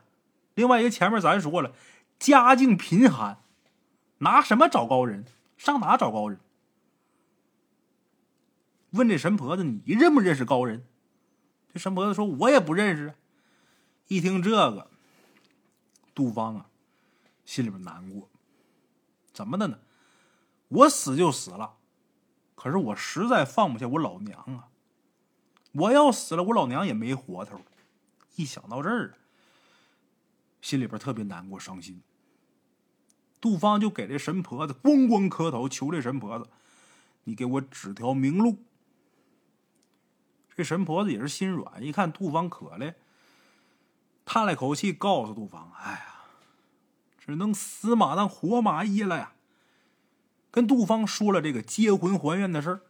[0.55, 1.71] 另外一个前面咱说了，
[2.19, 3.37] 家境贫寒。
[4.23, 5.25] 拿什么找高人？
[5.57, 6.39] 上哪找高人？
[8.91, 10.86] 问这神婆子：“你认不认识高人？”
[11.73, 13.13] 这神婆子说：“我也不认识。”
[14.07, 14.89] 一听这个，
[16.13, 16.69] 杜芳啊，
[17.45, 18.29] 心里边难过。
[19.33, 19.79] 怎么的呢？
[20.67, 21.75] 我死就死了，
[22.55, 24.69] 可是我实在放不下我老娘啊！
[25.71, 27.59] 我要死了，我老娘也没活头。
[28.36, 29.15] 一想到这儿，
[30.62, 32.01] 心里边特别难过、伤心。
[33.43, 36.47] 杜芳就给这神婆子咣咣磕头，求这神婆子
[37.25, 38.60] ：“你给我指条明路。”
[40.56, 42.93] 这神婆子也是心软，一看杜芳渴了，
[44.23, 46.06] 叹了口气，告诉杜芳：“哎呀，
[47.19, 49.34] 只能死马当活马医了呀。”
[50.49, 52.82] 跟杜芳说了这个结婚还愿的事儿，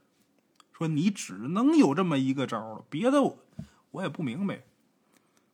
[0.72, 3.24] 说你只能有这么一个招了，别的
[3.90, 4.62] 我也不明白。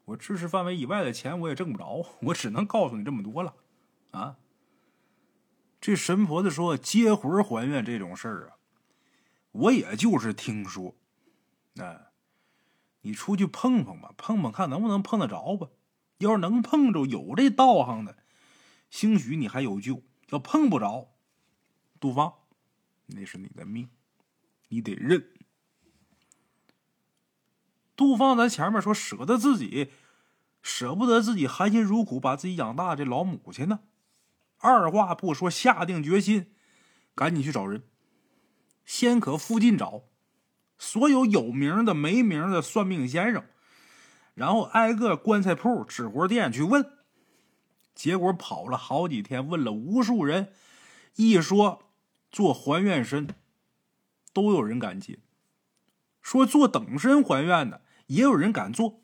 [0.04, 3.54] 我知识范围以外的钱我也挣不着，我只能告诉你这么多了。
[4.12, 4.36] 啊，
[5.82, 8.58] 这神婆子说接魂还愿这种事儿啊，
[9.52, 10.96] 我也就是听说。
[11.78, 12.12] 哎，
[13.02, 15.70] 你出去碰碰吧，碰碰看能不能碰得着吧。
[16.18, 18.18] 要是能碰着有这道行的，
[18.90, 21.14] 兴许你还有救；要碰不着。
[21.98, 22.34] 杜芳，
[23.06, 23.90] 那是你的命，
[24.68, 25.32] 你得认。
[27.96, 29.92] 杜芳在前面说舍得自己，
[30.62, 33.80] 舍不得自己含辛茹苦把自己养大这老母亲呢。
[34.60, 36.52] 二话不说，下定决心，
[37.16, 37.84] 赶紧去找人。
[38.86, 40.04] 先可附近找
[40.78, 43.44] 所有有名的、没名的算命先生，
[44.34, 46.86] 然后挨个棺材铺、纸活店去问。
[47.94, 50.54] 结果跑了好几天，问了无数人，
[51.16, 51.84] 一说。
[52.32, 53.28] 做还愿身，
[54.32, 55.16] 都有人敢接；
[56.22, 59.02] 说做等身还愿的，也有人敢做。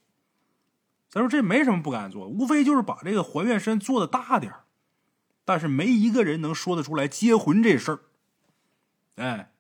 [1.10, 4.54] 咱说这没什么不敢做，无非就是把这个还愿身做的大点
[5.46, 8.00] 但是没一个人能说得出来结婚这事儿。
[9.16, 9.54] 哎，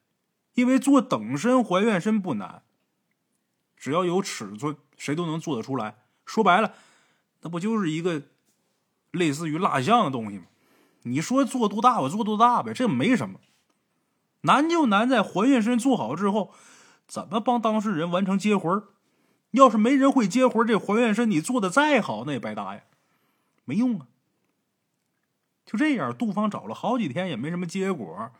[0.56, 2.63] 因为做等身还愿身不难，
[3.78, 5.95] 只要有尺寸，谁都能做得出来。
[6.26, 6.74] 说白了，
[7.41, 8.24] 那不就是一个
[9.12, 10.45] 类似于蜡像的东西吗？
[11.04, 13.39] 你说做多大，我做多大呗，这没什么。
[14.41, 16.52] 难就难在还愿身做好之后，
[17.08, 18.84] 怎么帮当事人完成结魂？
[19.52, 22.82] 要是没人会结魂，这还愿身你做的再好，那也白搭呀，
[23.63, 24.08] 没用啊。
[25.65, 28.32] 就这样，杜芳找了好几天也没什么结果。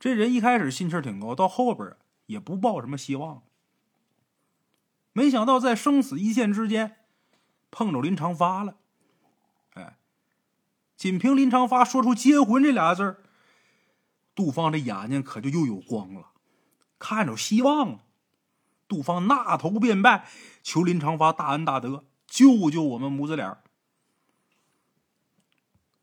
[0.00, 1.94] 这人一开始心气挺高，到后边
[2.26, 3.42] 也不抱什么希望。
[5.12, 6.96] 没想到在生死一线之间，
[7.70, 8.76] 碰着林长发了。
[9.74, 9.98] 哎，
[10.96, 13.22] 仅凭林长发说出“结婚”这俩字儿。
[14.34, 16.28] 杜芳这眼睛可就又有光了，
[16.98, 18.04] 看着希望了。
[18.86, 20.28] 杜芳纳头便拜，
[20.62, 23.58] 求林长发大恩大德，救救我们母子俩。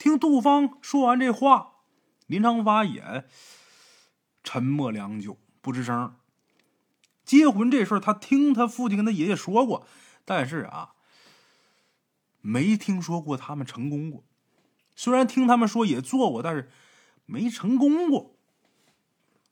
[0.05, 1.77] 听杜芳说完这话，
[2.27, 3.25] 林长发也
[4.43, 6.15] 沉默良久，不吱声。
[7.23, 9.87] 结婚这事儿，他听他父亲跟他爷爷说过，
[10.23, 10.93] 但是啊，
[12.39, 14.23] 没听说过他们成功过。
[14.95, 16.69] 虽然听他们说也做过，但是。
[17.25, 18.35] 没成功过，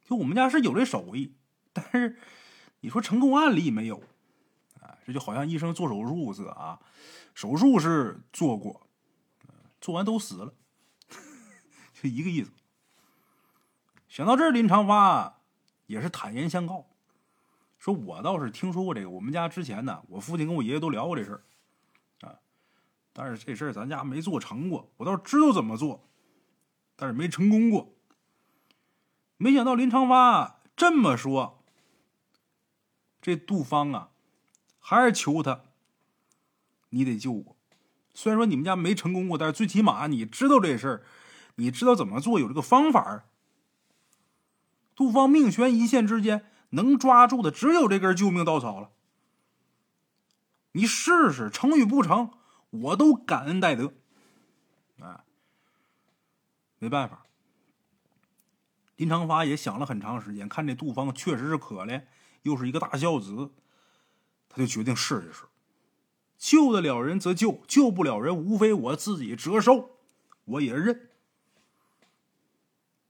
[0.05, 1.33] 就我们家是有这手艺，
[1.73, 2.19] 但是
[2.81, 4.03] 你说成功案例没有，
[4.79, 6.79] 啊，这就好像医生做手术似的啊，
[7.33, 8.85] 手术是做过，
[9.84, 10.54] 做完都死了，
[11.93, 12.54] 就一个意思。
[14.08, 15.41] 想到这儿，林长发
[15.88, 16.88] 也是坦言相告，
[17.78, 21.43] 说我倒是听说过这个，我们家之前呢，我父亲跟我爷爷都聊过这事儿，
[22.26, 22.39] 啊，
[23.12, 26.08] 但是这事儿咱家没做成过，我倒是知道怎么做。
[26.96, 27.93] 但是没成功过。
[29.36, 31.62] 没想到林长发这么说，
[33.19, 34.12] 这杜芳啊，
[34.80, 35.63] 还是求他，
[36.91, 37.58] 你得救我。
[38.13, 41.04] 虽然说你们家没成功过，但是最起码你知道这事儿，
[41.56, 43.26] 你知道怎么做，有这个方法。
[44.95, 48.91] 杜芳命悬一线之间，能抓住的只有这根救命稻草了。
[50.73, 52.32] 你试试，成与不成，
[52.69, 53.93] 我都感恩戴德。
[54.99, 55.23] 啊。
[56.80, 57.26] 没办法，
[58.97, 62.04] 林长发也想了很长时间，看这杜芳确实是可怜，
[62.41, 63.52] 又是一个大孝子，
[64.49, 65.45] 他就决定试一试。
[66.43, 69.91] 救得了人则救，救不了人，无非我自己折寿，
[70.43, 71.10] 我也认。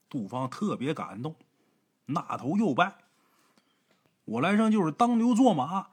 [0.08, 1.36] 杜芳特别感动，
[2.06, 3.00] 那头又拜。
[4.26, 5.88] 我来生就是当牛做马，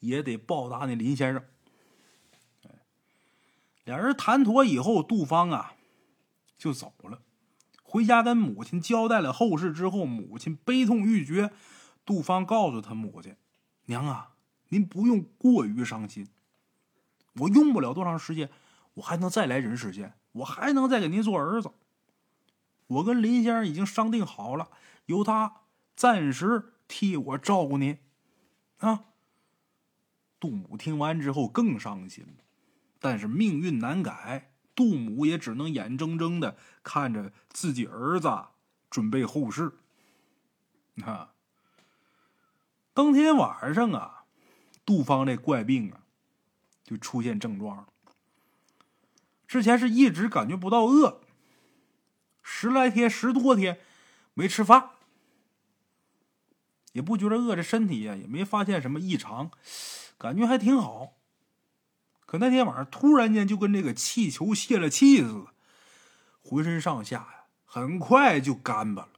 [0.00, 1.44] 也得报答那林先生。
[3.84, 5.74] 俩人谈妥以后，杜芳啊。
[6.56, 7.20] 就走了，
[7.82, 11.52] 回家跟母亲交代了后事之后，母亲悲痛欲绝。
[12.06, 13.36] 杜芳告诉他母亲
[13.84, 14.30] ：“娘啊，
[14.70, 16.26] 您不用过于伤心，
[17.38, 18.50] 我用不了多长时间，
[18.94, 21.70] 我还能再来人世间，我还能再给您做儿子。
[22.86, 24.70] 我跟林先生已经商定好了，
[25.06, 25.62] 由他
[25.94, 27.98] 暂时替我照顾您。”
[28.78, 29.04] 啊！
[30.40, 32.44] 杜母听完之后更伤心了，
[33.00, 38.30] 但是命运难改，杜母也只能眼睁睁的看着自己儿子
[38.88, 39.72] 准备后事。
[41.04, 41.32] 啊！
[42.94, 44.24] 当天晚上啊，
[44.84, 46.02] 杜芳这怪病啊，
[46.88, 47.88] 就出现症状了。
[49.46, 51.20] 之前是一直感觉不到饿，
[52.42, 53.78] 十来天、十多天
[54.32, 54.92] 没吃饭。
[56.92, 59.50] 也不觉得饿，这身体呀也没发现什么异常，
[60.16, 61.12] 感觉还挺好。
[62.24, 65.46] 可那天晚上突然间就跟这个气球泄了气似的，
[66.42, 69.08] 浑身上下呀很快就干巴了。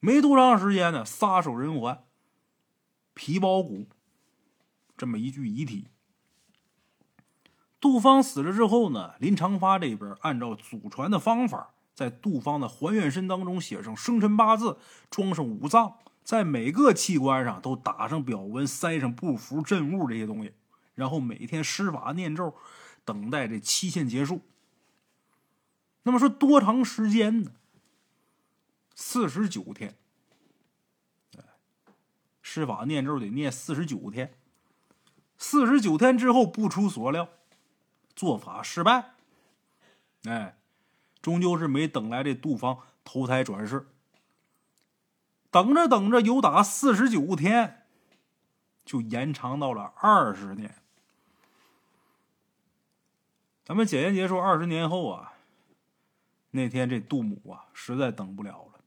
[0.00, 2.04] 没多长时间呢，撒手人寰，
[3.14, 3.86] 皮包骨，
[5.02, 5.88] 这么一具遗体。
[7.80, 11.74] 杜芳死了之后呢，林长发这边按照祖传的方法。
[11.92, 14.78] 在杜芳的还愿身当中写上生辰八字，
[15.10, 20.54] 装上五脏，在每个器官上都打上表文，塞上布符镇物这些东西，
[20.94, 22.54] 然后每天施法念咒，
[23.04, 24.42] 等待这期限结束。
[26.04, 27.50] 那么说多长时间呢？
[28.94, 29.96] 四十九天。
[32.40, 34.34] 施法念咒得念四十九天。
[35.42, 37.28] 四十九天之后，不出所料，
[38.14, 39.14] 做法失败。
[40.24, 40.56] 哎。
[41.20, 43.86] 终究是没等来这杜芳投胎转世，
[45.52, 47.86] 等着等着，有打四十九天，
[48.84, 50.82] 就延长到了二十年。
[53.64, 55.34] 咱们简言结束，二十年后啊，
[56.50, 58.80] 那天这杜母啊，实在等不了了，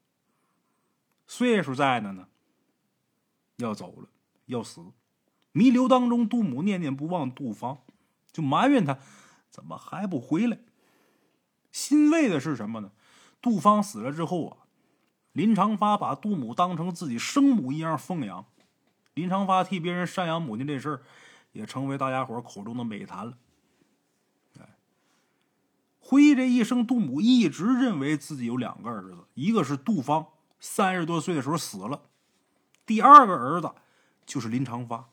[1.25, 2.27] 岁数在的呢，
[3.55, 4.09] 要走了，
[4.47, 4.85] 要死。
[5.57, 7.77] 弥留当中，杜母念念不忘杜芳，
[8.29, 8.99] 就埋怨他
[9.49, 10.59] 怎么还不回来。
[11.71, 12.91] 欣慰的是什么呢？
[13.41, 14.57] 杜芳死了之后啊，
[15.31, 18.45] 林长发把杜母当成自己生母一样奉养。
[19.13, 21.01] 林长发替别人赡养母亲这事儿，
[21.53, 23.37] 也成为大家伙口中的美谈了。
[25.99, 30.27] 回忆这一生，杜母一直认为自己有两个儿子，一个是杜芳，
[30.59, 32.01] 三十多岁的时候死了；
[32.85, 33.71] 第二个儿子
[34.25, 35.09] 就是林长发。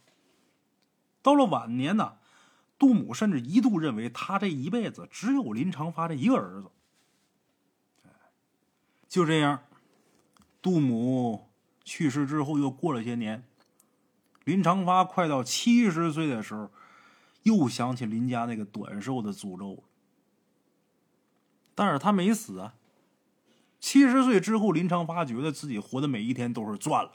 [1.22, 2.16] 到了晚年呢。
[2.78, 6.68] 杜母甚至一度认为他这一辈子只有林长发这一个儿子。
[9.08, 9.62] 就这样，
[10.60, 11.48] 杜母
[11.84, 13.44] 去世之后，又过了些年，
[14.42, 16.72] 林长发快到七十岁的时候，
[17.44, 19.84] 又想起林家那个短寿的诅咒。
[21.76, 22.74] 但是他没死啊。
[23.78, 27.12] 七十岁之后，林长发觉得自己活的每一天都是赚了。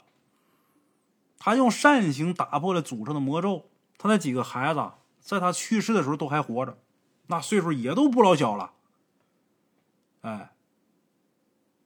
[1.38, 3.68] 他用善行打破了祖上的魔咒，
[3.98, 4.92] 他那几个孩子。
[5.20, 6.78] 在他去世的时候都还活着，
[7.26, 8.72] 那岁数也都不老小了。
[10.22, 10.54] 哎，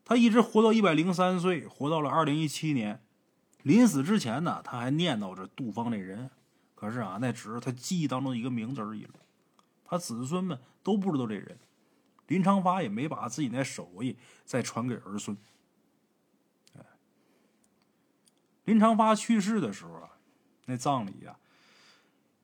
[0.05, 3.03] 他一直活到一百零三岁，活到了二零一七年。
[3.65, 6.31] 临死之前呢，他还念叨着杜芳这人，
[6.77, 9.09] 可是啊，那只是他记忆当中的一个名字而已。
[9.85, 11.59] 他子孙们都不知道这人，
[12.29, 15.37] 林长发也没把自己那手艺再传给儿孙。
[18.67, 20.11] 林长发去世的时候啊，
[20.67, 21.37] 那葬礼呀。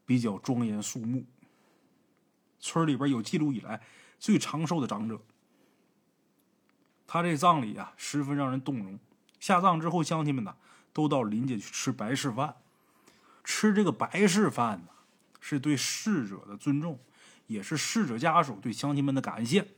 [0.08, 1.22] 比较庄严肃穆，
[2.58, 3.82] 村里边有记录以来
[4.18, 5.20] 最长寿的长者。
[7.06, 8.98] 他这葬礼啊，十分让人动容。
[9.38, 10.56] 下葬之后，乡亲们呢
[10.94, 12.56] 都到林家去吃白事饭。
[13.44, 14.88] 吃这个白事饭呢，
[15.40, 16.98] 是对逝者的尊重，
[17.46, 19.68] 也是逝者家属对乡亲们的感谢。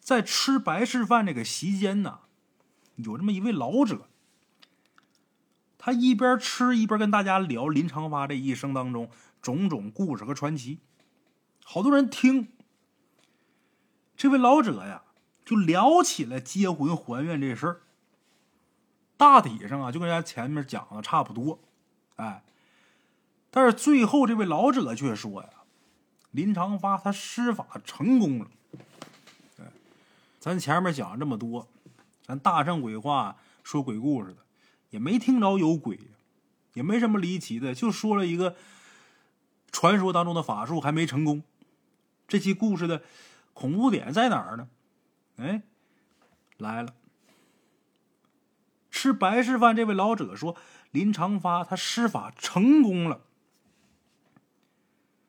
[0.00, 2.22] 在吃白事饭这个席间呢，
[2.96, 4.08] 有这么一位老者。
[5.86, 9.08] 他一边吃一边跟大家聊林长发这一生当中
[9.40, 10.80] 种种故事和传奇，
[11.62, 12.48] 好多人听。
[14.16, 15.02] 这位老者呀，
[15.44, 17.82] 就聊起了结婚还愿这事儿。
[19.16, 21.60] 大体上啊，就跟人家前面讲的差不多，
[22.16, 22.42] 哎。
[23.52, 25.50] 但是最后这位老者却说呀，
[26.32, 28.48] 林长发他施法成功了。
[30.40, 31.68] 咱前面讲了这么多，
[32.24, 34.38] 咱大圣鬼话说鬼故事的。
[34.90, 35.98] 也没听着有鬼，
[36.74, 38.56] 也没什么离奇的，就说了一个
[39.70, 41.42] 传说当中的法术还没成功。
[42.28, 43.02] 这期故事的
[43.52, 44.68] 恐怖点在哪儿呢？
[45.36, 45.62] 哎，
[46.56, 46.94] 来了！
[48.90, 50.56] 吃白事饭这位老者说，
[50.90, 53.22] 林长发他施法成功了。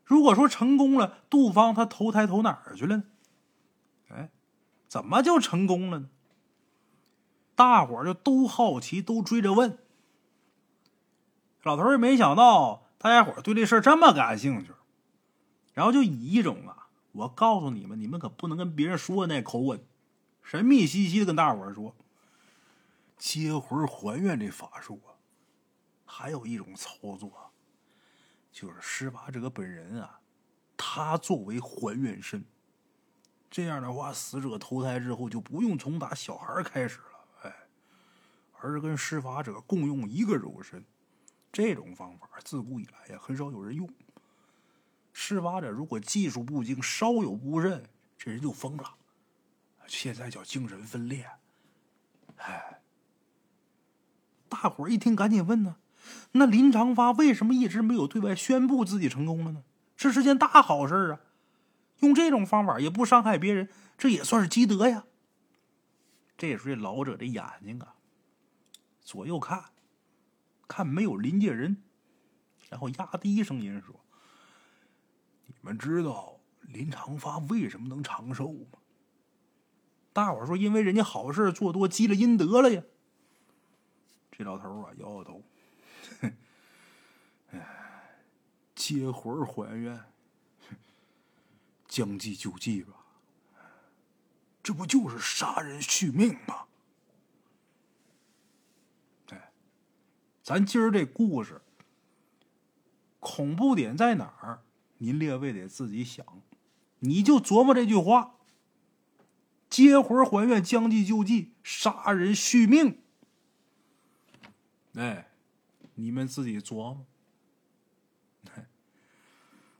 [0.05, 3.03] 如果说成功了，杜芳他投胎投哪儿去了呢？
[4.07, 4.29] 哎，
[4.87, 6.09] 怎么就成功了呢？
[7.57, 9.79] 大伙就都好奇，都追着问。
[11.63, 14.71] 老头也没想到大家伙对这事儿这么感兴趣，
[15.73, 19.83] 然后就以一种啊，我告诉你们，你们可不能跟别人说那口吻，
[20.43, 21.95] 神秘兮兮的跟大伙说
[23.17, 25.17] ：“接魂还愿这法术啊，
[26.05, 27.51] 还有一种操作，
[28.51, 30.19] 就是施法者本人啊，
[30.77, 32.45] 他作为还原身，
[33.49, 36.99] 这样的话，死者投胎之后就不用从打小孩开始，
[38.61, 40.83] 而是跟施法者共用一个肉身。
[41.51, 43.89] 这种方法自古以来呀，很少有人用。
[45.13, 47.83] 施法者如果技术不精，稍有不慎，
[48.17, 48.95] 这人就疯了。
[49.87, 51.25] 现在叫精神分裂。
[52.37, 52.81] 哎，
[54.47, 55.77] 大伙儿一听，赶紧问呢：
[56.33, 59.63] 那林长发为什么一直没有对外宣布自己成功了呢？
[59.95, 61.21] 这是件大好事啊！
[62.01, 65.05] 用这种方法也不伤害别人，这也算是积德呀。
[66.37, 67.95] 这时候，这老者的眼睛啊，
[69.07, 69.71] 左右看。
[70.67, 71.81] 看没有林家人，
[72.67, 73.95] 然后压低声音说
[75.47, 78.79] ：“你们知道林长发为什么能长寿吗？”
[80.11, 82.83] 大伙说：“因为人家好事做多，积了阴德了呀。”
[84.29, 85.41] 这老头啊，摇摇头
[87.51, 88.19] ：“哎，
[88.75, 90.03] 接魂还愿，
[91.87, 93.05] 将计就计吧，
[94.61, 96.65] 这不就是杀人续命吗？”
[100.47, 101.59] 咱今儿这故事
[103.19, 104.61] 恐怖点在哪儿？
[104.99, 106.25] 您列位得自己想，
[106.99, 108.35] 你就琢磨这句话：
[109.69, 112.97] 接魂还愿，将计就计，杀人续命。
[114.93, 115.27] 哎，
[115.95, 117.05] 你们自己琢磨。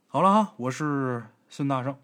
[0.10, 1.98] 好了哈，我是孙大圣，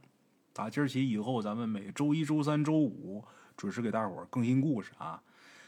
[0.53, 3.25] 打今儿起以后，咱们每周一、周三、周五
[3.57, 5.21] 准时给大伙儿更新故事啊。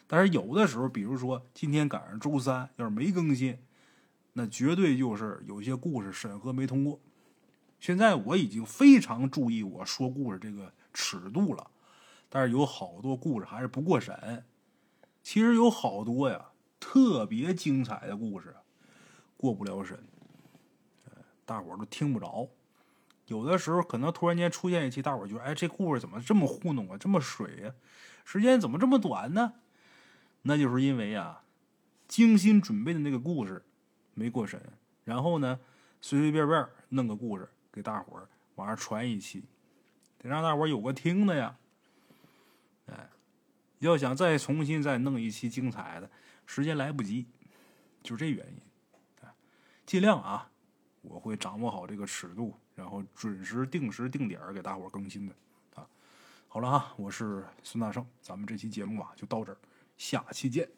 [0.07, 3.57] 但是有的时候，比如说今天赶上周三，要是没更新，
[4.33, 6.99] 那绝对就是有些故事审核没通过。
[7.79, 11.67] 现在我已经非常注意我说故事这个尺度了，
[12.29, 14.45] 但是有好多故事还是不过审。
[15.23, 16.49] 其实有好多呀，
[16.79, 18.55] 特别精彩的故事
[19.37, 19.99] 过不了审，
[21.45, 22.47] 大伙儿都听不着。
[23.27, 27.73] 有的时候可能突然间出现一期，大伙儿觉得哎，这故事怎么这么糊弄啊，这么水呀？
[28.23, 29.53] 时间怎么这么短呢？
[30.47, 31.41] 那就是因为啊，
[32.07, 33.65] 精心准备的那个故事
[34.13, 34.61] 没过审，
[35.03, 35.59] 然后呢，
[36.01, 39.43] 随随便便弄个故事给大伙儿往上传一期，
[40.19, 41.57] 得让大伙儿有个听的呀。
[42.85, 43.09] 哎，
[43.79, 46.07] 要想再重新再弄一期精彩的，
[46.45, 47.25] 时间来不及，
[48.03, 48.61] 就这原因。
[49.83, 50.51] 尽量啊，
[51.01, 55.35] 我会掌握好这个尺度，然后准时、定时、定点给大伙儿更新的。
[55.73, 55.87] 啊，
[56.47, 59.57] 好了哈，我是孙大圣，咱们这期节目啊就到这儿。
[59.97, 60.69] 下期见。